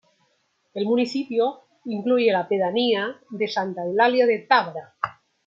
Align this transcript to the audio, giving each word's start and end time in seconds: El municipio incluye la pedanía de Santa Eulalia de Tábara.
El 0.73 0.85
municipio 0.85 1.59
incluye 1.85 2.31
la 2.31 2.47
pedanía 2.47 3.17
de 3.29 3.47
Santa 3.47 3.83
Eulalia 3.85 4.25
de 4.25 4.39
Tábara. 4.39 4.95